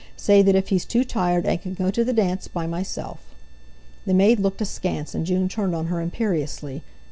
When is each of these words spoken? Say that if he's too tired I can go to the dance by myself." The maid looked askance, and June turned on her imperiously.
Say 0.17 0.41
that 0.41 0.55
if 0.55 0.69
he's 0.69 0.83
too 0.83 1.03
tired 1.03 1.45
I 1.45 1.57
can 1.57 1.75
go 1.75 1.91
to 1.91 2.03
the 2.03 2.11
dance 2.11 2.47
by 2.47 2.65
myself." 2.65 3.19
The 4.07 4.15
maid 4.15 4.39
looked 4.39 4.59
askance, 4.59 5.13
and 5.13 5.27
June 5.27 5.47
turned 5.47 5.75
on 5.75 5.85
her 5.93 6.01
imperiously. 6.01 6.81